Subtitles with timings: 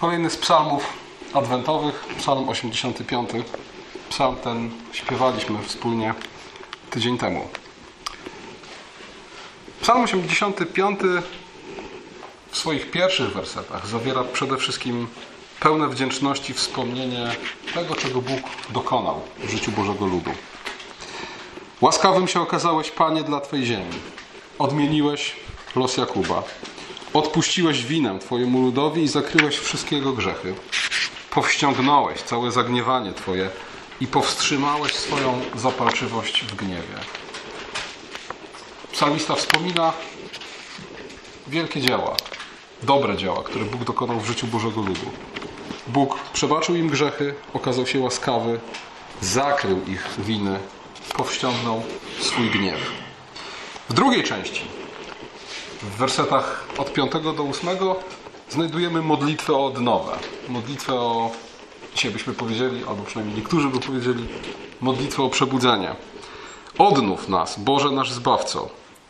[0.00, 0.92] Kolejny z psalmów
[1.34, 3.30] adwentowych, psalm 85.
[4.08, 6.14] Psalm ten śpiewaliśmy wspólnie
[6.90, 7.48] tydzień temu.
[9.80, 11.00] Psalm 85
[12.50, 15.06] w swoich pierwszych wersetach zawiera przede wszystkim
[15.60, 17.30] pełne wdzięczności wspomnienie
[17.74, 18.40] tego, czego Bóg
[18.70, 20.30] dokonał w życiu Bożego ludu.
[21.80, 23.94] Łaskawym się okazałeś, Panie, dla Twej ziemi.
[24.58, 25.36] Odmieniłeś
[25.76, 26.42] los Jakuba.
[27.14, 30.54] Odpuściłeś winę Twojemu ludowi i zakryłeś wszystkiego grzechy.
[31.30, 33.50] Powściągnąłeś całe zagniewanie Twoje
[34.00, 36.98] i powstrzymałeś swoją zapalczywość w gniewie.
[38.92, 39.92] Psalmista wspomina
[41.48, 42.16] wielkie dzieła,
[42.82, 45.10] dobre dzieła, które Bóg dokonał w życiu Bożego ludu.
[45.86, 48.60] Bóg przebaczył im grzechy, okazał się łaskawy,
[49.20, 50.58] zakrył ich winy,
[51.16, 51.82] powściągnął
[52.20, 52.80] swój gniew.
[53.88, 54.79] W drugiej części,
[55.82, 57.68] w wersetach od 5 do 8,
[58.50, 60.12] znajdujemy modlitwę o odnowę.
[60.48, 61.30] Modlitwę o,
[61.94, 64.28] dzisiaj byśmy powiedzieli, albo przynajmniej niektórzy by powiedzieli,
[64.80, 65.94] modlitwę o przebudzenie.
[66.78, 68.68] Odnów nas, Boże nasz Zbawco,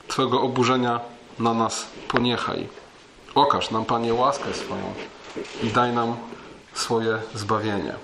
[0.08, 1.00] Twego oburzenia
[1.38, 2.68] na nas poniechaj.
[3.34, 4.94] Okaż nam, Panie, łaskę swoją
[5.62, 6.16] i daj nam
[6.72, 7.94] swoje zbawienie.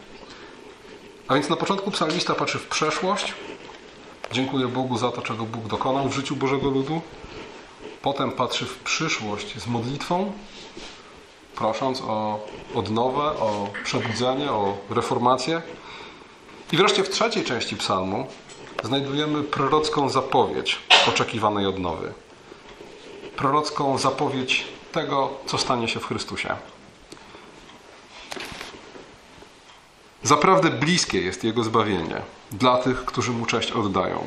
[1.29, 3.35] A więc na początku psalmista patrzy w przeszłość,
[4.33, 7.01] dziękuję Bogu za to, czego Bóg dokonał w życiu Bożego ludu.
[8.07, 10.33] Potem patrzy w przyszłość z modlitwą,
[11.57, 15.63] prosząc o odnowę, o przebudzenie, o reformację.
[16.73, 18.27] I wreszcie w trzeciej części psalmu
[18.85, 22.13] znajdujemy prorocką zapowiedź oczekiwanej odnowy.
[23.37, 26.57] Prorocką zapowiedź tego, co stanie się w Chrystusie.
[30.23, 32.23] Zaprawdę bliskie jest Jego zbawienie
[32.53, 34.25] dla tych, którzy Mu cześć oddają.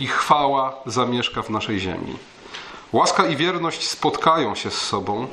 [0.00, 2.16] I chwała zamieszka w naszej ziemi.
[2.92, 5.26] Łaska i wierność spotkają się z sobą,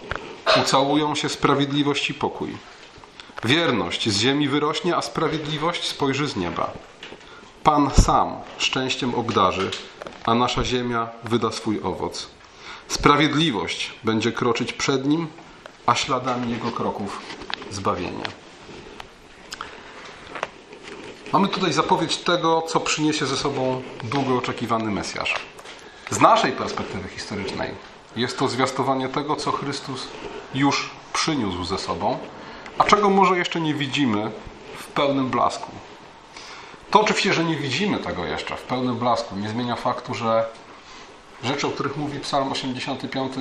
[0.61, 2.57] ucałują się sprawiedliwość i pokój.
[3.43, 6.71] Wierność z ziemi wyrośnie, a sprawiedliwość spojrzy z nieba.
[7.63, 9.71] Pan sam szczęściem obdarzy,
[10.25, 12.27] a nasza ziemia wyda swój owoc.
[12.87, 15.27] Sprawiedliwość będzie kroczyć przed nim,
[15.85, 17.21] a śladami jego kroków
[17.71, 18.23] zbawienie.
[21.33, 25.48] Mamy tutaj zapowiedź tego, co przyniesie ze sobą długo oczekiwany Mesjasz.
[26.09, 27.71] Z naszej perspektywy historycznej
[28.15, 30.07] jest to zwiastowanie tego, co Chrystus
[30.53, 32.17] już przyniósł ze sobą,
[32.77, 34.31] a czego może jeszcze nie widzimy
[34.77, 35.71] w pełnym blasku.
[36.91, 40.45] To oczywiście, że nie widzimy tego jeszcze w pełnym blasku, nie zmienia faktu, że
[41.43, 43.33] rzeczy, o których mówi Psalm 85,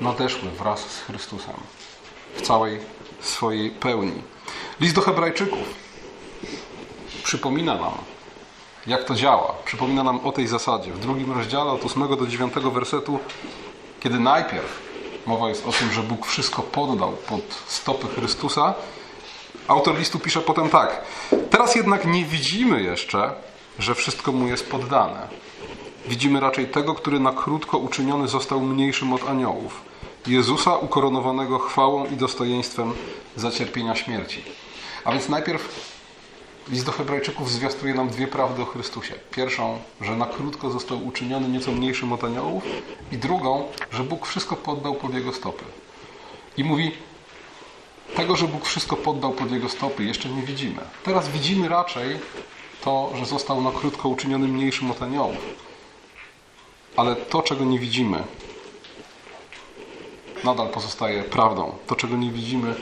[0.00, 1.54] nadeszły wraz z Chrystusem
[2.34, 2.80] w całej
[3.20, 4.22] swojej pełni.
[4.80, 5.74] List do Hebrajczyków
[7.24, 7.94] przypomina nam,
[8.86, 9.54] jak to działa.
[9.64, 10.92] Przypomina nam o tej zasadzie.
[10.92, 13.18] W drugim rozdziale, od 8 do 9 wersetu,
[14.00, 14.82] kiedy najpierw
[15.26, 18.74] mowa jest o tym, że Bóg wszystko poddał pod stopy Chrystusa,
[19.68, 21.02] autor listu pisze potem tak.
[21.50, 23.30] Teraz jednak nie widzimy jeszcze,
[23.78, 25.28] że wszystko mu jest poddane.
[26.08, 29.80] Widzimy raczej tego, który na krótko uczyniony został mniejszym od aniołów.
[30.26, 32.92] Jezusa ukoronowanego chwałą i dostojeństwem
[33.36, 34.42] za cierpienia śmierci.
[35.04, 35.95] A więc najpierw
[36.68, 39.14] List do Hebrajczyków zwiastuje nam dwie prawdy o Chrystusie.
[39.30, 42.64] Pierwszą, że na krótko został uczyniony nieco mniejszym od aniołów,
[43.12, 45.64] i drugą, że Bóg wszystko poddał pod jego stopy.
[46.56, 46.92] I mówi,
[48.16, 50.82] tego, że Bóg wszystko poddał pod jego stopy, jeszcze nie widzimy.
[51.04, 52.18] Teraz widzimy raczej
[52.84, 55.36] to, że został na krótko uczyniony mniejszym od aniołów.
[56.96, 58.24] Ale to, czego nie widzimy,
[60.44, 61.72] nadal pozostaje prawdą.
[61.86, 62.74] To, czego nie widzimy,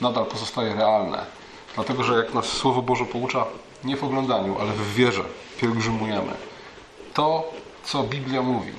[0.00, 1.37] nadal pozostaje realne.
[1.74, 3.44] Dlatego, że jak nas Słowo Boże poucza,
[3.84, 5.24] nie w oglądaniu, ale w wierze
[5.60, 6.32] pielgrzymujemy.
[7.14, 7.50] To,
[7.84, 8.72] co Biblia mówi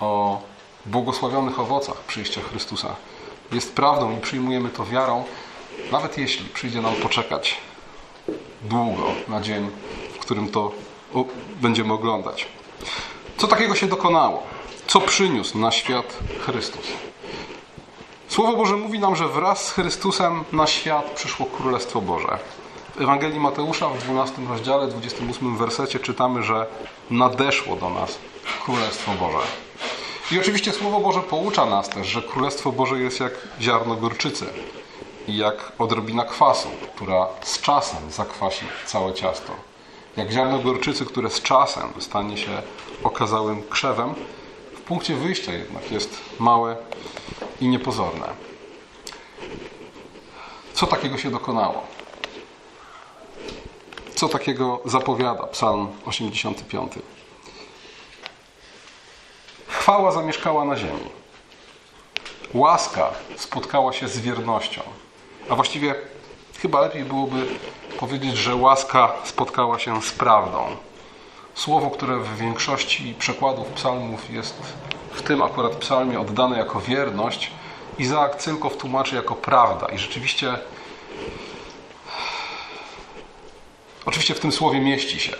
[0.00, 0.42] o
[0.86, 2.96] błogosławionych owocach przyjścia Chrystusa,
[3.52, 5.24] jest prawdą i przyjmujemy to wiarą,
[5.92, 7.56] nawet jeśli przyjdzie nam poczekać
[8.62, 9.70] długo na dzień,
[10.14, 10.72] w którym to
[11.60, 12.46] będziemy oglądać.
[13.36, 14.42] Co takiego się dokonało?
[14.86, 16.86] Co przyniósł na świat Chrystus?
[18.32, 22.38] Słowo Boże mówi nam, że wraz z Chrystusem na świat przyszło Królestwo Boże.
[22.94, 26.66] W Ewangelii Mateusza w 12 rozdziale, 28 wersecie czytamy, że
[27.10, 28.18] nadeszło do nas
[28.64, 29.46] Królestwo Boże.
[30.32, 34.46] I oczywiście Słowo Boże poucza nas też, że Królestwo Boże jest jak ziarno gorczycy
[35.28, 39.52] i jak odrobina kwasu, która z czasem zakwasi całe ciasto.
[40.16, 42.62] Jak ziarno gorczycy, które z czasem stanie się
[43.04, 44.14] okazałym krzewem,
[44.74, 46.76] w punkcie wyjścia jednak jest małe
[47.62, 48.26] i niepozorne.
[50.74, 51.86] Co takiego się dokonało?
[54.14, 56.92] Co takiego zapowiada Psalm 85?
[59.66, 61.10] Chwała zamieszkała na ziemi.
[62.54, 64.82] Łaska spotkała się z wiernością.
[65.48, 65.94] A właściwie
[66.58, 67.46] chyba lepiej byłoby
[67.98, 70.76] powiedzieć, że łaska spotkała się z prawdą.
[71.54, 74.54] Słowo, które w większości przekładów psalmów jest
[75.12, 77.50] w tym akurat psalmie oddane jako wierność,
[77.98, 79.86] Izaak Cylkow tłumaczy jako prawda.
[79.86, 80.58] I rzeczywiście,
[84.06, 85.32] oczywiście w tym słowie mieści się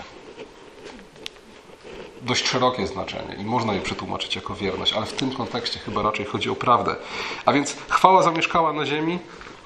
[2.22, 6.26] dość szerokie znaczenie i można je przetłumaczyć jako wierność, ale w tym kontekście chyba raczej
[6.26, 6.96] chodzi o prawdę.
[7.44, 9.18] A więc chwała zamieszkała na ziemi,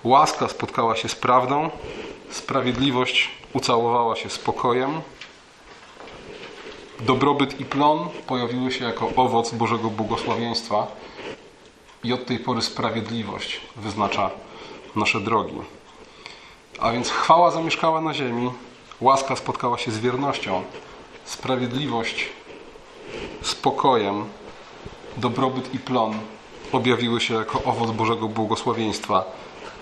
[0.05, 1.71] łaska spotkała się z prawdą,
[2.31, 5.01] sprawiedliwość ucałowała się spokojem,
[7.01, 10.87] dobrobyt i plon pojawiły się jako owoc Bożego błogosławieństwa
[12.05, 14.31] i od tej pory sprawiedliwość wyznacza
[14.97, 15.57] nasze drogi.
[16.81, 18.51] A więc chwała zamieszkała na ziemi,
[19.01, 20.63] łaska spotkała się z wiernością,
[21.25, 22.29] sprawiedliwość
[23.43, 24.25] spokojem,
[25.17, 26.15] dobrobyt i plon
[26.73, 29.25] objawiły się jako owoc Bożego błogosławieństwa,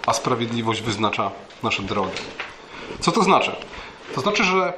[0.07, 1.31] a sprawiedliwość wyznacza
[1.63, 2.21] nasze drogi.
[3.01, 3.57] Co to znaczy?
[4.15, 4.73] To znaczy, że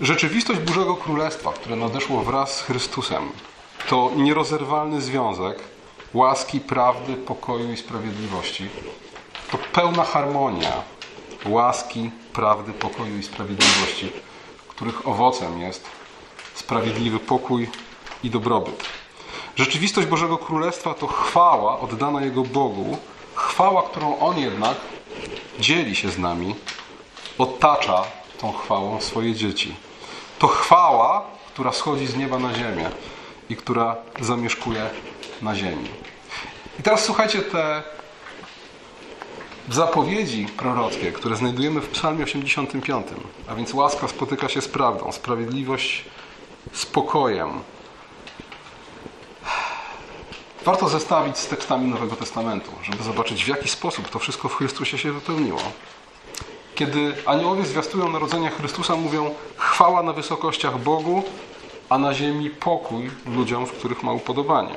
[0.00, 3.30] rzeczywistość Bożego Królestwa, które nadeszło wraz z Chrystusem,
[3.88, 5.58] to nierozerwalny związek
[6.14, 8.68] łaski, prawdy, pokoju i sprawiedliwości.
[9.50, 10.72] To pełna harmonia
[11.46, 14.12] łaski, prawdy, pokoju i sprawiedliwości,
[14.68, 15.84] których owocem jest
[16.54, 17.70] sprawiedliwy pokój
[18.22, 18.84] i dobrobyt.
[19.56, 22.98] Rzeczywistość Bożego Królestwa to chwała oddana Jego Bogu,
[23.34, 24.76] chwała, którą On jednak
[25.60, 26.54] dzieli się z nami,
[27.38, 28.04] otacza
[28.42, 29.74] tą chwałą swoje dzieci.
[30.38, 32.90] To chwała, która schodzi z nieba na ziemię
[33.48, 34.90] i która zamieszkuje
[35.42, 35.88] na ziemi.
[36.80, 37.82] I teraz słuchajcie te
[39.68, 43.06] zapowiedzi prorockie, które znajdujemy w Psalmie 85.
[43.48, 46.04] A więc łaska spotyka się z prawdą, sprawiedliwość
[46.72, 47.50] z pokojem.
[50.64, 54.98] Warto zestawić z tekstami Nowego Testamentu, żeby zobaczyć, w jaki sposób to wszystko w Chrystusie
[54.98, 55.60] się wypełniło.
[56.74, 61.22] Kiedy aniołowie zwiastują narodzenia Chrystusa, mówią chwała na wysokościach Bogu,
[61.88, 64.74] a na ziemi pokój ludziom, w których ma upodobanie.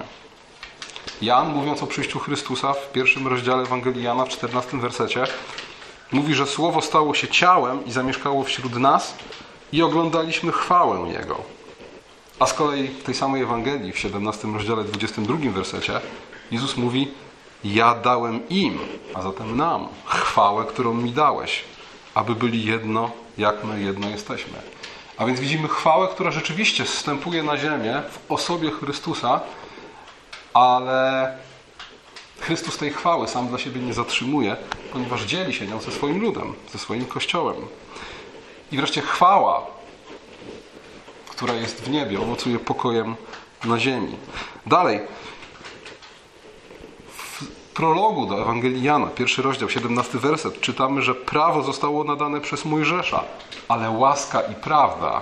[1.21, 5.23] Jan, mówiąc o przyjściu Chrystusa w pierwszym rozdziale Ewangelii Jana, w 14 wersecie,
[6.11, 9.15] mówi, że Słowo stało się ciałem i zamieszkało wśród nas
[9.71, 11.41] i oglądaliśmy chwałę Jego.
[12.39, 16.01] A z kolei w tej samej Ewangelii, w 17 rozdziale, 22 wersecie,
[16.51, 17.11] Jezus mówi,
[17.63, 18.79] ja dałem im,
[19.13, 21.63] a zatem nam, chwałę, którą mi dałeś,
[22.15, 24.53] aby byli jedno, jak my jedno jesteśmy.
[25.17, 29.41] A więc widzimy chwałę, która rzeczywiście zstępuje na ziemię w osobie Chrystusa,
[30.53, 31.37] ale
[32.39, 34.55] Chrystus tej chwały sam dla siebie nie zatrzymuje,
[34.93, 37.55] ponieważ dzieli się nią ze swoim ludem, ze swoim kościołem.
[38.71, 39.61] I wreszcie chwała,
[41.29, 43.15] która jest w niebie, owocuje pokojem
[43.63, 44.17] na ziemi.
[44.65, 44.99] Dalej,
[47.85, 53.23] prologu do Ewangelii Jana, pierwszy rozdział, 17 werset, czytamy, że prawo zostało nadane przez Mojżesza,
[53.67, 55.21] ale łaska i prawda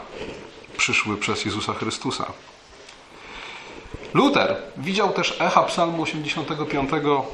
[0.78, 2.26] przyszły przez Jezusa Chrystusa.
[4.14, 6.90] Luther widział też echa psalmu 85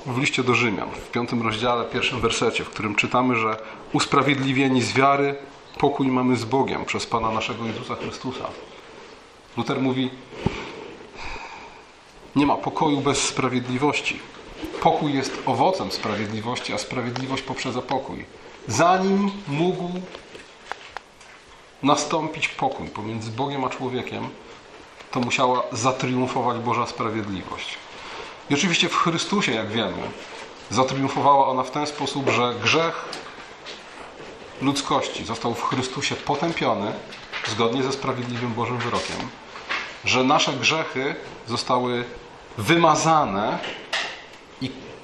[0.06, 3.58] w liście do Rzymian, w piątym rozdziale, pierwszym wersecie, w którym czytamy, że
[3.94, 5.36] usprawiedliwieni z wiary
[5.78, 8.46] pokój mamy z Bogiem przez Pana naszego Jezusa Chrystusa.
[9.58, 10.10] Luther mówi,
[12.36, 14.20] nie ma pokoju bez sprawiedliwości.
[14.82, 18.26] Pokój jest owocem sprawiedliwości, a sprawiedliwość poprzedza pokój.
[18.68, 19.92] Zanim mógł
[21.84, 24.30] nastąpić pokój pomiędzy Bogiem a człowiekiem,
[25.12, 27.78] to musiała zatriumfować Boża sprawiedliwość.
[28.50, 30.02] I oczywiście w Chrystusie, jak wiemy,
[30.70, 33.06] zatriumfowała ona w ten sposób, że grzech
[34.62, 36.94] ludzkości został w Chrystusie potępiony
[37.48, 39.30] zgodnie ze sprawiedliwym Bożym wyrokiem,
[40.06, 41.16] że nasze grzechy
[41.48, 42.04] zostały
[42.58, 43.60] wymazane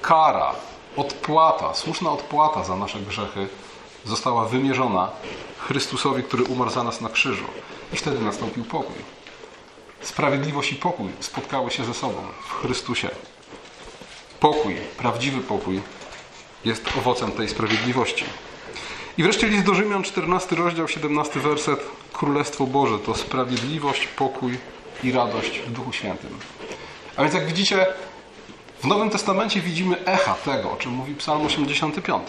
[0.06, 0.54] kara,
[0.96, 3.48] odpłata, słuszna odpłata za nasze grzechy
[4.04, 5.10] została wymierzona
[5.58, 7.44] Chrystusowi, który umarł za nas na krzyżu.
[7.92, 8.96] I wtedy nastąpił pokój.
[10.00, 12.14] Sprawiedliwość i pokój spotkały się ze sobą
[12.48, 13.08] w Chrystusie.
[14.40, 15.80] Pokój, prawdziwy pokój
[16.64, 18.24] jest owocem tej sprawiedliwości.
[19.18, 21.80] I wreszcie list do Rzymian, 14 rozdział, 17 werset.
[22.12, 24.58] Królestwo Boże to sprawiedliwość, pokój
[25.04, 26.38] i radość w Duchu Świętym.
[27.16, 27.86] A więc jak widzicie,
[28.86, 32.22] w Nowym Testamencie widzimy echa tego, o czym mówi Psalm 85.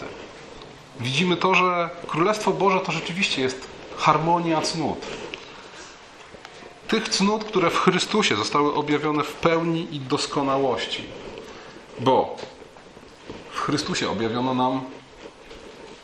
[1.00, 4.98] Widzimy to, że Królestwo Boże to rzeczywiście jest harmonia cnót.
[6.88, 11.04] Tych cnót, które w Chrystusie zostały objawione w pełni i doskonałości.
[12.00, 12.36] Bo
[13.50, 14.80] w Chrystusie objawiono nam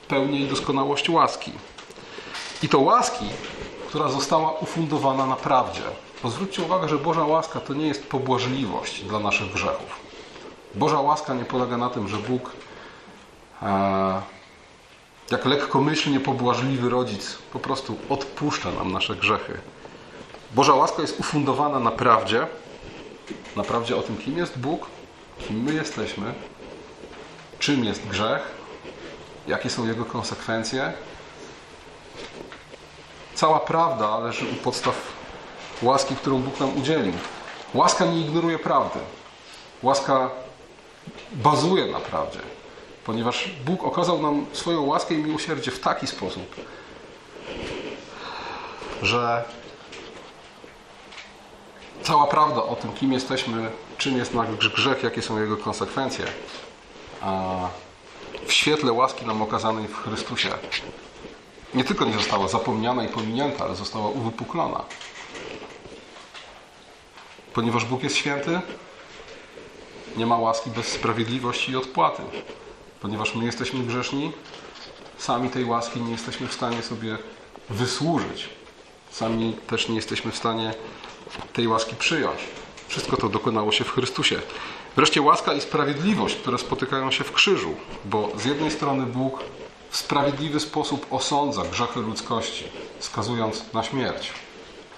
[0.09, 1.53] pełnię i doskonałość łaski.
[2.63, 3.27] I to łaski,
[3.89, 5.83] która została ufundowana na prawdzie.
[6.23, 10.14] Bo zwróćcie uwagę, że Boża łaska to nie jest pobłażliwość dla naszych grzechów.
[10.75, 12.51] Boża łaska nie polega na tym, że Bóg
[13.63, 14.23] e,
[15.31, 19.59] jak lekkomyślnie pobłażliwy rodzic po prostu odpuszcza nam nasze grzechy.
[20.55, 22.47] Boża łaska jest ufundowana na prawdzie,
[23.57, 24.87] na prawdzie o tym, kim jest Bóg,
[25.39, 26.35] kim my jesteśmy,
[27.59, 28.51] czym jest grzech,
[29.47, 30.93] jakie są jego konsekwencje.
[33.35, 34.95] Cała prawda leży u podstaw
[35.83, 37.13] łaski, którą Bóg nam udzielił.
[37.75, 38.99] Łaska nie ignoruje prawdy.
[39.83, 40.31] Łaska
[41.33, 42.41] bazuje na prawdzie,
[43.05, 46.55] ponieważ Bóg okazał nam swoją łaskę i miłosierdzie w taki sposób,
[49.03, 49.45] że
[52.03, 56.25] cała prawda o tym, kim jesteśmy, czym jest nasz grzech, jakie są jego konsekwencje,
[58.47, 60.49] w świetle łaski nam okazanej w Chrystusie
[61.75, 64.85] nie tylko nie została zapomniana i pominięta, ale została uwypuklona.
[67.53, 68.61] Ponieważ Bóg jest święty,
[70.17, 72.23] nie ma łaski bez sprawiedliwości i odpłaty.
[73.01, 74.33] Ponieważ my jesteśmy grzeszni,
[75.19, 77.19] sami tej łaski nie jesteśmy w stanie sobie
[77.71, 78.49] wysłużyć.
[79.11, 80.75] Sami też nie jesteśmy w stanie
[81.53, 82.39] tej łaski przyjąć.
[82.89, 84.41] Wszystko to dokonało się w Chrystusie.
[84.97, 89.41] Wreszcie łaska i sprawiedliwość, które spotykają się w krzyżu, bo z jednej strony Bóg
[89.91, 92.65] w sprawiedliwy sposób osądza grzechy ludzkości,
[93.01, 94.33] skazując na śmierć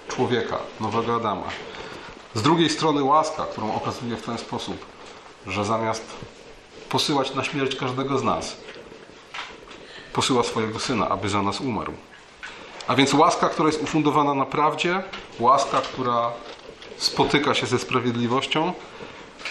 [0.08, 1.49] człowieka, nowego Adama.
[2.35, 4.87] Z drugiej strony łaska, którą okazuje w ten sposób,
[5.49, 6.05] że zamiast
[6.88, 8.57] posyłać na śmierć każdego z nas,
[10.12, 11.93] posyła swojego syna, aby za nas umarł.
[12.87, 15.03] A więc łaska, która jest ufundowana na prawdzie,
[15.38, 16.33] łaska, która
[16.97, 18.73] spotyka się ze sprawiedliwością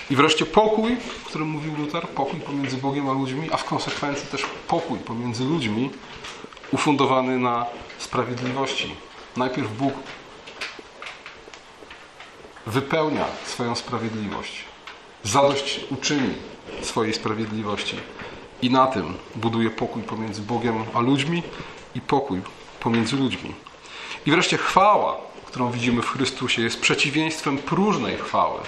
[0.10, 4.28] i wreszcie pokój, o którym mówił Luther, pokój pomiędzy Bogiem a ludźmi, a w konsekwencji
[4.28, 5.90] też pokój pomiędzy ludźmi
[6.72, 7.66] ufundowany na
[7.98, 8.96] sprawiedliwości.
[9.38, 9.94] Najpierw Bóg
[12.66, 14.66] wypełnia swoją sprawiedliwość,
[15.26, 16.34] zadość uczyni
[16.82, 17.96] swojej sprawiedliwości
[18.62, 21.44] i na tym buduje pokój pomiędzy Bogiem a ludźmi
[21.96, 22.42] i pokój
[22.80, 23.54] pomiędzy ludźmi.
[24.26, 28.60] I wreszcie chwała, którą widzimy w Chrystusie, jest przeciwieństwem próżnej chwały,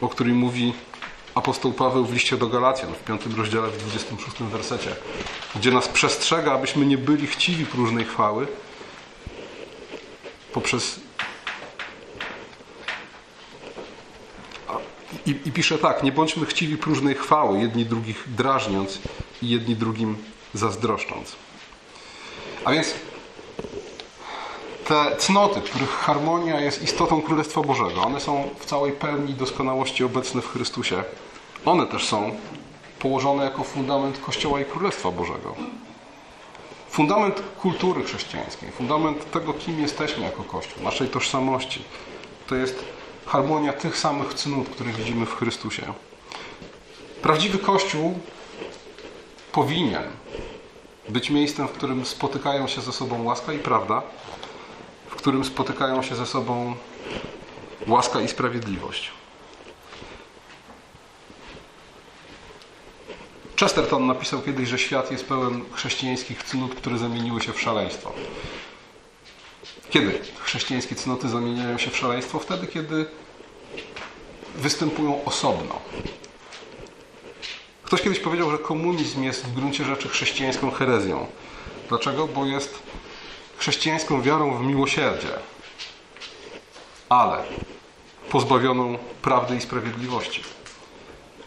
[0.00, 0.72] o której mówi
[1.34, 4.96] apostoł Paweł w liście do Galacjan w 5 rozdziale w 26 wersecie,
[5.56, 8.46] gdzie nas przestrzega, abyśmy nie byli chciwi próżnej chwały
[10.52, 11.00] poprzez
[15.26, 18.98] I, I, pisze tak, nie bądźmy chciwi próżnej chwały, jedni drugich drażniąc
[19.42, 20.16] i jedni drugim
[20.54, 21.36] zazdroszcząc.
[22.64, 22.94] A więc
[24.84, 30.42] te cnoty, których harmonia jest istotą Królestwa Bożego, one są w całej pełni doskonałości obecne
[30.42, 31.04] w Chrystusie.
[31.64, 32.36] One też są
[32.98, 35.54] położone jako fundament Kościoła i Królestwa Bożego.
[36.90, 41.82] Fundament kultury chrześcijańskiej, fundament tego, kim jesteśmy jako Kościół, naszej tożsamości,
[42.46, 42.84] to jest
[43.30, 45.92] harmonia tych samych cnót, które widzimy w Chrystusie.
[47.22, 48.18] Prawdziwy Kościół
[49.52, 50.02] powinien
[51.08, 54.02] być miejscem, w którym spotykają się ze sobą łaska i prawda,
[55.08, 56.74] w którym spotykają się ze sobą
[57.86, 59.10] łaska i sprawiedliwość.
[63.60, 68.12] Chesterton napisał kiedyś, że świat jest pełen chrześcijańskich cnót, które zamieniły się w szaleństwo.
[69.90, 72.38] Kiedy chrześcijańskie cnoty zamieniają się w szaleństwo?
[72.38, 73.06] Wtedy, kiedy
[74.54, 75.80] występują osobno.
[77.82, 81.26] Ktoś kiedyś powiedział, że komunizm jest w gruncie rzeczy chrześcijańską herezją.
[81.88, 82.26] Dlaczego?
[82.26, 82.82] Bo jest
[83.58, 85.28] chrześcijańską wiarą w miłosierdzie,
[87.08, 87.44] ale
[88.30, 90.42] pozbawioną prawdy i sprawiedliwości.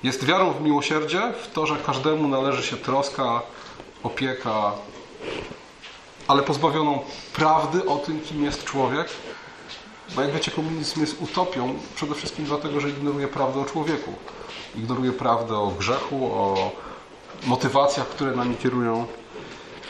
[0.04, 3.42] Jest wiarą w miłosierdzie, w to, że każdemu należy się troska,
[4.04, 4.72] opieka,
[6.28, 7.00] ale pozbawioną
[7.34, 9.08] prawdy o tym, kim jest człowiek.
[10.16, 14.14] Bo jak wiecie, komunizm jest utopią przede wszystkim dlatego, że ignoruje prawdę o człowieku.
[14.76, 16.72] Ignoruje prawdę o grzechu, o
[17.46, 19.06] motywacjach, które nami kierują.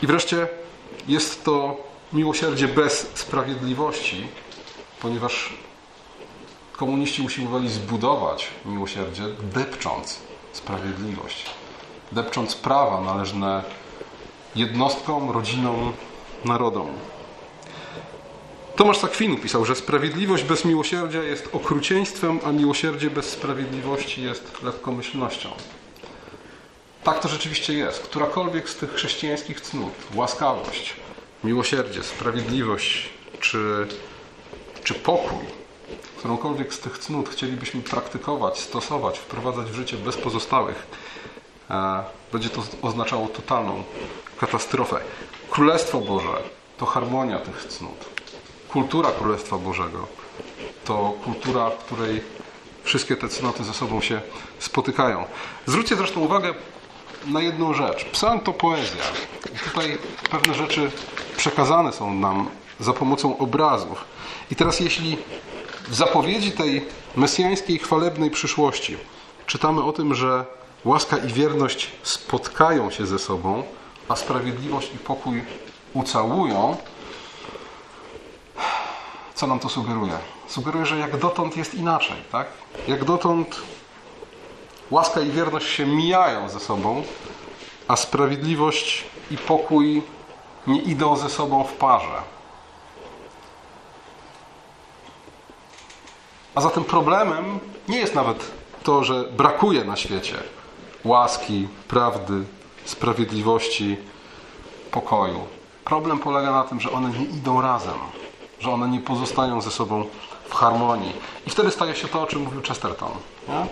[0.02, 0.48] I wreszcie
[1.08, 1.76] jest to
[2.12, 4.28] miłosierdzie bez sprawiedliwości,
[5.00, 5.54] ponieważ
[6.76, 10.18] komuniści usiłowali zbudować miłosierdzie, depcząc
[10.52, 11.46] sprawiedliwość,
[12.12, 13.62] depcząc prawa należne
[14.56, 15.92] jednostkom, rodzinom,
[16.44, 16.88] narodom.
[18.76, 25.48] Tomasz Sakwinu pisał, że sprawiedliwość bez miłosierdzia jest okrucieństwem, a miłosierdzie bez sprawiedliwości jest lekkomyślnością.
[27.04, 28.02] Tak to rzeczywiście jest.
[28.02, 30.96] Którakolwiek z tych chrześcijańskich cnót, łaskawość,
[31.44, 33.08] miłosierdzie, sprawiedliwość
[33.40, 33.86] czy,
[34.84, 35.44] czy pokój,
[36.18, 40.86] którąkolwiek z tych cnót chcielibyśmy praktykować, stosować, wprowadzać w życie bez pozostałych,
[41.70, 43.82] e, będzie to oznaczało totalną
[44.40, 45.00] katastrofę.
[45.54, 46.42] Królestwo Boże
[46.78, 48.04] to harmonia tych cnót.
[48.68, 50.06] Kultura Królestwa Bożego
[50.84, 52.22] to kultura, w której
[52.84, 54.20] wszystkie te cnoty ze sobą się
[54.58, 55.24] spotykają.
[55.66, 56.54] Zwróćcie zresztą uwagę,
[57.26, 58.04] na jedną rzecz.
[58.04, 59.02] Psalm to poezja.
[59.64, 59.98] Tutaj
[60.30, 60.90] pewne rzeczy
[61.36, 62.48] przekazane są nam
[62.80, 64.04] za pomocą obrazów.
[64.50, 65.18] I teraz jeśli
[65.88, 68.96] w zapowiedzi tej mesjańskiej, chwalebnej przyszłości
[69.46, 70.44] czytamy o tym, że
[70.84, 73.62] łaska i wierność spotkają się ze sobą,
[74.08, 75.44] a sprawiedliwość i pokój
[75.94, 76.76] ucałują,
[79.34, 80.18] co nam to sugeruje?
[80.46, 82.46] Sugeruje, że jak dotąd jest inaczej, tak?
[82.88, 83.62] Jak dotąd
[84.90, 87.02] łaska i wierność się mijają ze sobą,
[87.88, 90.02] a sprawiedliwość i pokój
[90.66, 92.22] nie idą ze sobą w parze.
[96.54, 97.58] A zatem problemem
[97.88, 98.50] nie jest nawet
[98.82, 100.36] to, że brakuje na świecie
[101.04, 102.44] łaski, prawdy,
[102.84, 103.96] sprawiedliwości,
[104.90, 105.40] pokoju.
[105.84, 107.98] Problem polega na tym, że one nie idą razem,
[108.60, 110.04] że one nie pozostają ze sobą
[110.48, 111.12] w harmonii.
[111.46, 113.10] I wtedy staje się to, o czym mówił Chesterton.
[113.48, 113.66] Nie?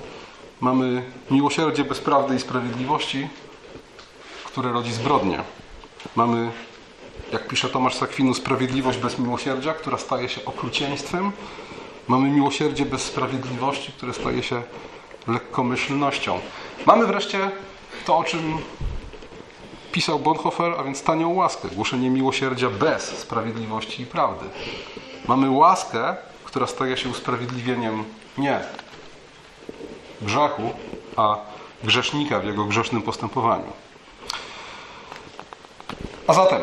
[0.61, 3.29] Mamy miłosierdzie bez prawdy i sprawiedliwości,
[4.45, 5.43] które rodzi zbrodnię.
[6.17, 6.51] Mamy,
[7.33, 11.33] jak pisze Tomasz Sakwinu, sprawiedliwość bez miłosierdzia, która staje się okrucieństwem.
[12.09, 14.63] Mamy miłosierdzie bez sprawiedliwości, które staje się
[15.27, 16.41] lekkomyślnością.
[16.87, 17.51] Mamy wreszcie
[18.07, 18.59] to, o czym
[19.93, 24.47] pisał Bonhoeffer, a więc tanią łaskę, głoszenie miłosierdzia bez sprawiedliwości i prawdy.
[25.29, 28.05] Mamy łaskę, która staje się usprawiedliwieniem
[28.39, 28.61] nie
[30.23, 30.63] grzechu,
[31.17, 31.37] a
[31.85, 33.73] grzesznika w jego grzesznym postępowaniu.
[36.27, 36.61] A zatem,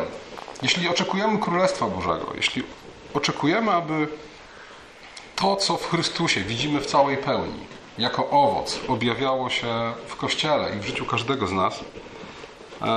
[0.62, 2.62] jeśli oczekujemy Królestwa Bożego, jeśli
[3.14, 4.08] oczekujemy, aby
[5.36, 7.60] to, co w Chrystusie widzimy w całej pełni,
[7.98, 11.84] jako owoc objawiało się w Kościele i w życiu każdego z nas,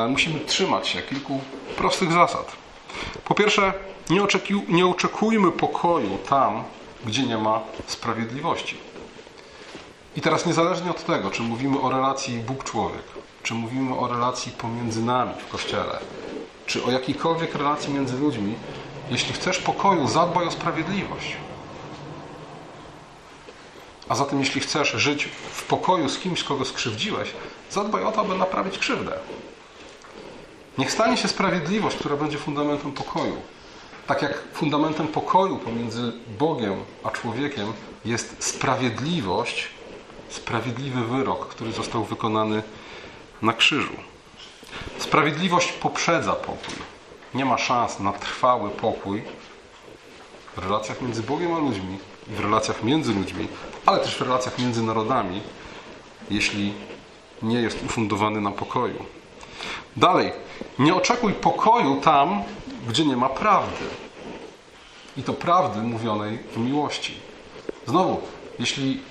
[0.10, 1.42] musimy trzymać się kilku
[1.78, 2.52] prostych zasad.
[3.26, 3.74] Po pierwsze,
[4.10, 4.22] nie,
[4.68, 6.64] nie oczekujmy pokoju tam,
[7.06, 8.78] gdzie nie ma sprawiedliwości.
[10.16, 13.04] I teraz niezależnie od tego, czy mówimy o relacji Bóg-człowiek,
[13.44, 16.00] czy mówimy o relacji pomiędzy nami w Kościele,
[16.66, 18.56] czy o jakiejkolwiek relacji między ludźmi,
[19.12, 21.38] jeśli chcesz pokoju, zadbaj o sprawiedliwość.
[24.10, 27.30] A zatem, jeśli chcesz żyć w pokoju z kimś, kogo skrzywdziłeś,
[27.70, 29.20] zadbaj o to, aby naprawić krzywdę.
[30.78, 33.38] Niech stanie się sprawiedliwość, która będzie fundamentem pokoju.
[34.08, 37.74] Tak jak fundamentem pokoju pomiędzy Bogiem a człowiekiem
[38.06, 39.70] jest sprawiedliwość,
[40.30, 42.64] sprawiedliwy wyrok, który został wykonany
[43.42, 43.94] na krzyżu.
[44.98, 46.76] Sprawiedliwość poprzedza pokój.
[47.34, 49.24] Nie ma szans na trwały pokój
[50.56, 53.48] w relacjach między Bogiem a ludźmi, w relacjach między ludźmi,
[53.86, 55.42] ale też w relacjach między narodami,
[56.30, 56.74] jeśli
[57.42, 59.06] nie jest ufundowany na pokoju.
[59.98, 60.32] Dalej,
[60.80, 62.44] nie oczekuj pokoju tam,
[62.88, 63.86] gdzie nie ma prawdy.
[65.18, 67.20] I to prawdy mówionej w miłości.
[67.88, 68.22] Znowu,
[68.60, 69.02] jeśli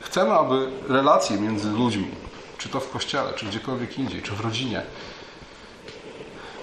[0.00, 2.08] chcemy, aby relacje między ludźmi,
[2.58, 4.82] czy to w kościele, czy gdziekolwiek indziej, czy w rodzinie,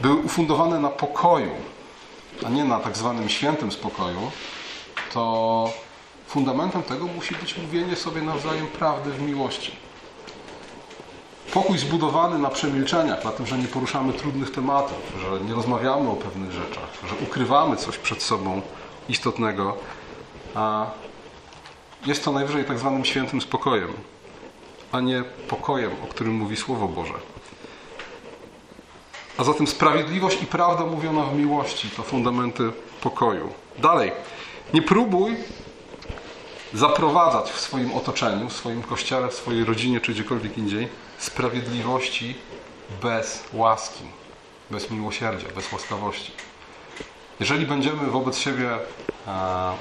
[0.02, 1.52] były ufundowane na pokoju,
[2.46, 4.32] a nie na tak zwanym świętym spokoju,
[5.14, 5.74] to
[6.28, 9.89] fundamentem tego musi być mówienie sobie nawzajem prawdy w miłości.
[11.54, 16.16] Pokój zbudowany na przemilczeniach, na tym, że nie poruszamy trudnych tematów, że nie rozmawiamy o
[16.16, 18.62] pewnych rzeczach, że ukrywamy coś przed sobą
[19.10, 19.78] istotnego,
[20.56, 20.86] a
[22.06, 23.94] jest to najwyżej tak zwanym świętym spokojem,
[24.92, 27.14] a nie pokojem, o którym mówi Słowo Boże.
[29.38, 33.50] A zatem sprawiedliwość i prawda mówiona w miłości to fundamenty pokoju.
[33.78, 34.12] Dalej,
[34.74, 35.36] nie próbuj
[36.74, 42.36] zaprowadzać w swoim otoczeniu, w swoim kościele, w swojej rodzinie czy gdziekolwiek indziej sprawiedliwości
[43.02, 44.04] bez łaski,
[44.72, 46.32] bez miłosierdzia, bez łaskawości.
[47.40, 48.70] Jeżeli będziemy wobec siebie
[49.28, 49.74] e,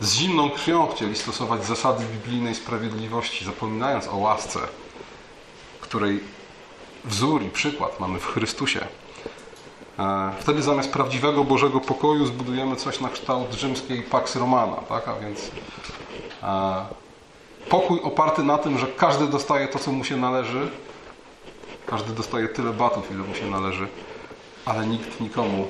[0.00, 4.60] z zimną krwią chcieli stosować zasady biblijnej sprawiedliwości, zapominając o łasce,
[5.80, 6.20] której
[7.04, 8.80] wzór i przykład mamy w Chrystusie,
[9.98, 15.08] e, wtedy zamiast prawdziwego Bożego pokoju zbudujemy coś na kształt rzymskiej Pax Romana, tak?
[15.08, 15.50] a więc
[16.42, 16.86] e,
[17.68, 20.70] pokój oparty na tym, że każdy dostaje to, co mu się należy,
[21.86, 23.88] każdy dostaje tyle batów, ile mu się należy,
[24.64, 25.68] ale nikt nikomu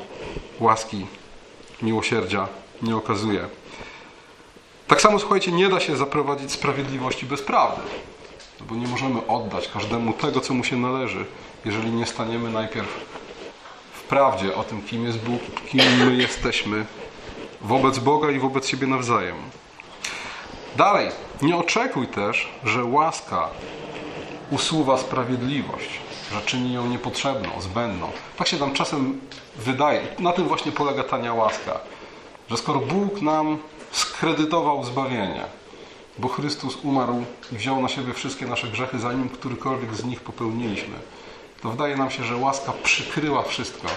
[0.60, 1.06] łaski,
[1.82, 2.48] miłosierdzia
[2.82, 3.48] nie okazuje.
[4.86, 7.82] Tak samo, słuchajcie, nie da się zaprowadzić sprawiedliwości bez prawdy.
[8.60, 11.24] No bo nie możemy oddać każdemu tego, co mu się należy,
[11.64, 12.88] jeżeli nie staniemy najpierw
[13.92, 16.84] w prawdzie o tym, kim jest Bóg, kim my jesteśmy
[17.60, 19.36] wobec Boga i wobec siebie nawzajem.
[20.76, 21.08] Dalej,
[21.42, 23.48] nie oczekuj też, że łaska
[24.50, 25.88] usuwa sprawiedliwość,
[26.32, 28.10] że czyni ją niepotrzebną, zbędną.
[28.36, 29.20] Tak się nam czasem
[29.56, 30.02] wydaje.
[30.18, 31.80] Na tym właśnie polega tania łaska.
[32.50, 33.58] Że skoro Bóg nam
[33.92, 35.44] skredytował zbawienie,
[36.18, 40.94] bo Chrystus umarł i wziął na siebie wszystkie nasze grzechy, zanim którykolwiek z nich popełniliśmy,
[41.62, 43.88] to wydaje nam się, że łaska przykryła wszystko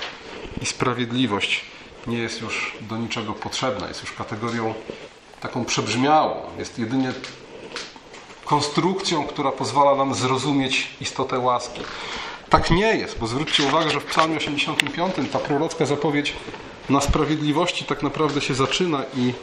[0.62, 1.66] i sprawiedliwość
[2.08, 4.74] nie jest już do niczego potrzebna, jest już kategorią
[5.44, 7.14] taką przebrzmiałą, jest jedynie
[8.46, 11.82] konstrukcją, która pozwala nam zrozumieć istotę łaski.
[12.50, 16.34] Tak nie jest, bo zwróćcie uwagę, że w Psalmie 85 ta prorocka zapowiedź
[16.90, 19.34] na sprawiedliwości tak naprawdę się zaczyna i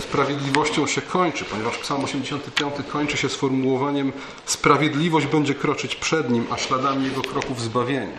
[0.00, 4.12] sprawiedliwością się kończy, ponieważ Psalm 85 kończy się sformułowaniem
[4.46, 8.18] sprawiedliwość będzie kroczyć przed nim, a śladami jego kroków zbawienie.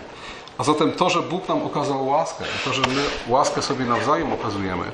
[0.58, 4.92] A zatem to, że Bóg nam okazał łaskę to, że my łaskę sobie nawzajem okazujemy,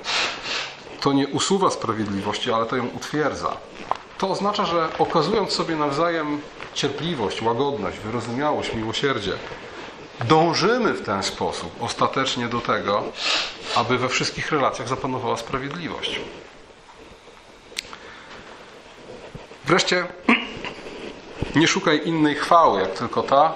[1.07, 3.57] to nie usuwa sprawiedliwości, ale to ją utwierdza.
[4.17, 6.41] To oznacza, że okazując sobie nawzajem
[6.73, 9.33] cierpliwość, łagodność, wyrozumiałość, miłosierdzie,
[10.25, 13.03] dążymy w ten sposób ostatecznie do tego,
[13.75, 16.19] aby we wszystkich relacjach zapanowała sprawiedliwość.
[19.65, 20.05] Wreszcie
[21.61, 23.53] nie szukaj innej chwały, jak tylko ta,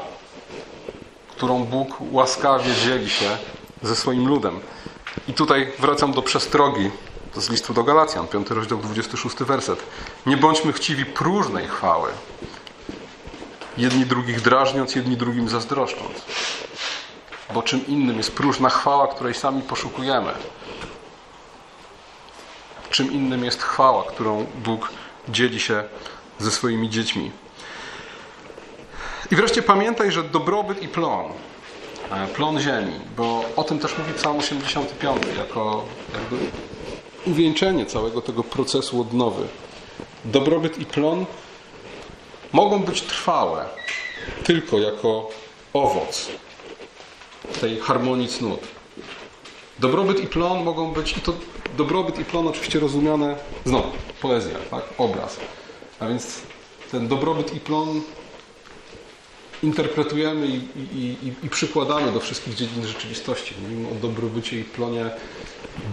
[1.30, 3.38] którą Bóg łaskawie dzieli się
[3.82, 4.60] ze swoim ludem.
[5.28, 6.92] I tutaj wracam do przestrogi
[7.36, 9.84] z listu do Galacjan, 5 rozdział, 26 werset.
[10.26, 12.10] Nie bądźmy chciwi próżnej chwały,
[13.78, 16.12] jedni drugich drażniąc, jedni drugim zazdroszcząc.
[17.54, 20.34] Bo czym innym jest próżna chwała, której sami poszukujemy.
[22.90, 24.90] Czym innym jest chwała, którą Bóg
[25.30, 25.84] dzieli się
[26.40, 27.32] ze swoimi dziećmi.
[29.32, 31.26] I wreszcie pamiętaj, że dobrobyt i plon,
[32.12, 36.38] e, plon ziemi, bo o tym też mówi Psalm 85, jako jakby
[37.26, 39.48] uwieńczenie całego tego procesu odnowy.
[40.26, 41.26] Dobrobyt i plon
[42.52, 43.66] mogą być trwałe
[44.44, 45.30] tylko jako
[45.74, 46.28] owoc
[47.62, 48.60] tej harmonii cnót.
[49.80, 51.34] Dobrobyt i plon mogą być, i to
[51.78, 53.90] dobrobyt i plon oczywiście rozumiane, znowu,
[54.22, 54.84] poezja, tak?
[54.98, 55.38] obraz.
[56.00, 56.42] A więc
[56.92, 58.02] ten dobrobyt i plon
[59.64, 63.56] interpretujemy i, i, i, i, przykładamy do wszystkich dziedzin rzeczywistości.
[63.62, 65.10] Mówimy o dobrobycie i plonie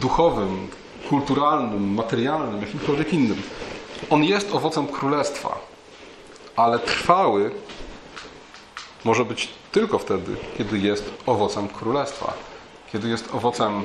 [0.01, 0.69] duchowym,
[1.09, 3.43] kulturalnym, materialnym, jakimkolwiek innym.
[4.11, 5.59] On jest owocem królestwa,
[6.57, 7.51] ale trwały
[9.05, 12.33] może być tylko wtedy, kiedy jest owocem królestwa.
[12.93, 13.85] Kiedy jest owocem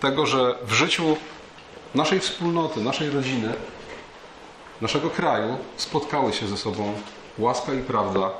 [0.00, 1.16] tego, że w życiu
[1.94, 3.52] naszej wspólnoty, naszej rodziny,
[4.80, 6.94] naszego kraju spotkały się ze sobą
[7.38, 8.30] łaska i prawda,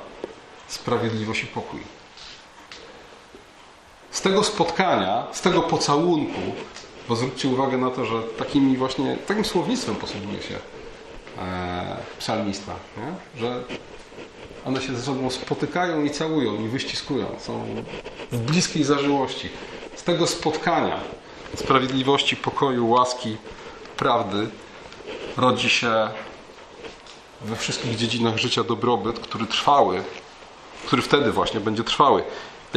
[0.67, 1.79] sprawiedliwość i pokój.
[4.11, 6.41] Z tego spotkania, z tego pocałunku,
[7.09, 10.55] bo zwróćcie uwagę na to, że takimi właśnie, takim słownictwem posługuje się
[11.37, 13.41] e, psalmista, nie?
[13.41, 13.63] że
[14.65, 17.65] one się ze sobą spotykają i całują i wyściskują, są
[18.31, 19.49] w bliskiej zażyłości.
[19.95, 20.99] Z tego spotkania
[21.55, 23.37] sprawiedliwości, pokoju, łaski,
[23.97, 24.47] prawdy
[25.37, 26.09] rodzi się
[27.41, 30.03] we wszystkich dziedzinach życia dobrobyt, który trwały,
[30.85, 32.23] który wtedy właśnie będzie trwały.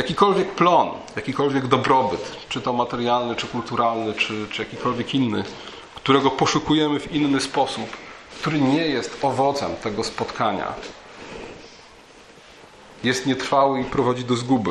[0.00, 5.44] Jakikolwiek plon, jakikolwiek dobrobyt, czy to materialny, czy kulturalny, czy, czy jakikolwiek inny,
[5.94, 7.96] którego poszukujemy w inny sposób,
[8.40, 10.74] który nie jest owocem tego spotkania,
[13.04, 14.70] jest nietrwały i prowadzi do zguby.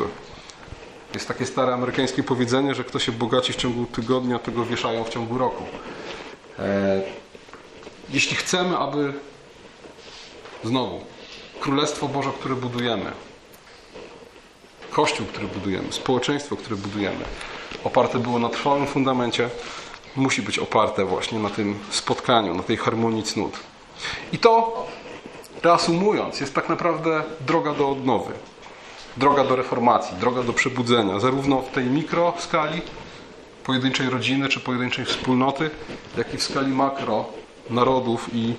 [1.14, 5.08] Jest takie stare amerykańskie powiedzenie, że kto się bogaci w ciągu tygodnia, tego wieszają w
[5.08, 5.64] ciągu roku.
[6.58, 7.02] E,
[8.10, 9.12] jeśli chcemy, aby
[10.64, 11.00] znowu
[11.60, 13.12] Królestwo Boże, które budujemy,
[14.90, 17.24] Kościół, który budujemy, społeczeństwo, które budujemy,
[17.84, 19.50] oparte było na trwałym fundamencie,
[20.16, 23.52] musi być oparte właśnie na tym spotkaniu, na tej harmonii cnót.
[24.32, 24.86] I to,
[25.62, 28.32] reasumując, jest tak naprawdę droga do odnowy,
[29.16, 32.82] droga do reformacji, droga do przebudzenia, zarówno w tej mikroskali
[33.64, 35.70] pojedynczej rodziny czy pojedynczej wspólnoty,
[36.16, 37.24] jak i w skali makro
[37.70, 38.54] narodów i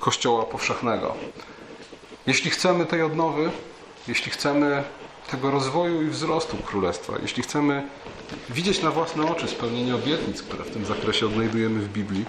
[0.00, 1.14] Kościoła powszechnego.
[2.26, 3.50] Jeśli chcemy tej odnowy,
[4.08, 4.84] jeśli chcemy
[5.30, 7.88] tego rozwoju i wzrostu Królestwa, jeśli chcemy
[8.50, 12.24] widzieć na własne oczy spełnienie obietnic, które w tym zakresie odnajdujemy w Biblii,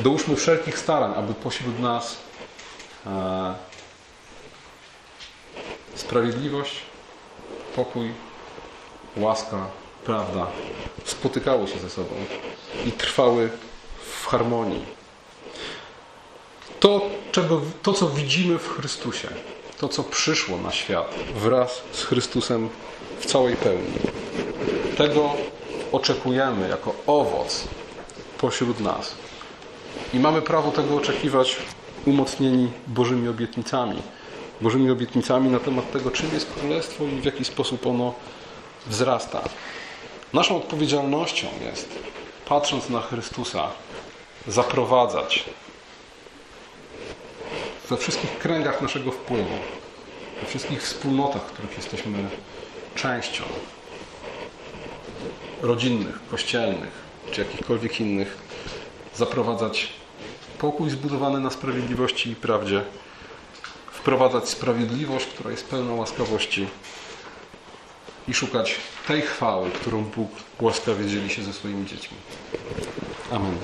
[0.00, 2.16] dołóżmy wszelkich starań, aby pośród nas
[3.06, 3.54] e,
[5.94, 6.82] sprawiedliwość,
[7.76, 8.12] pokój,
[9.16, 9.66] łaska,
[10.04, 10.46] prawda
[11.04, 12.14] spotykały się ze sobą
[12.86, 13.50] i trwały
[14.20, 14.84] w harmonii.
[16.80, 17.00] To,
[17.32, 19.28] czego, to co widzimy w Chrystusie,
[19.82, 22.68] to, co przyszło na świat wraz z Chrystusem
[23.20, 23.98] w całej pełni.
[24.96, 25.30] Tego
[25.92, 27.64] oczekujemy jako owoc
[28.38, 29.14] pośród nas.
[30.14, 31.56] I mamy prawo tego oczekiwać
[32.06, 34.02] umocnieni Bożymi obietnicami.
[34.60, 38.14] Bożymi obietnicami na temat tego, czym jest Królestwo i w jaki sposób ono
[38.86, 39.42] wzrasta.
[40.32, 41.88] Naszą odpowiedzialnością jest,
[42.48, 43.68] patrząc na Chrystusa,
[44.48, 45.44] zaprowadzać
[47.92, 49.54] we wszystkich kręgach naszego wpływu,
[50.40, 52.28] we wszystkich wspólnotach, których jesteśmy
[52.94, 53.44] częścią,
[55.62, 56.90] rodzinnych, kościelnych
[57.32, 58.36] czy jakichkolwiek innych,
[59.16, 59.88] zaprowadzać
[60.58, 62.84] pokój zbudowany na sprawiedliwości i prawdzie,
[63.92, 66.66] wprowadzać sprawiedliwość, która jest pełna łaskawości
[68.28, 68.76] i szukać
[69.06, 72.16] tej chwały, którą Bóg łaskawie dzieli się ze swoimi dziećmi.
[73.30, 73.58] Amen.